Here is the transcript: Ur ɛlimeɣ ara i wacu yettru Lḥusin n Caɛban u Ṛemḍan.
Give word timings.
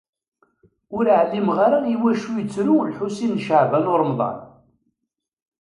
Ur 0.97 1.05
ɛlimeɣ 1.21 1.57
ara 1.65 1.79
i 1.93 1.95
wacu 2.01 2.31
yettru 2.37 2.75
Lḥusin 2.91 3.33
n 3.37 3.43
Caɛban 3.45 3.91
u 3.91 3.95
Ṛemḍan. 4.01 4.39